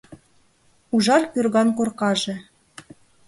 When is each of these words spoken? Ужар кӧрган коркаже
Ужар 0.95 1.23
кӧрган 1.33 1.69
коркаже 1.77 2.35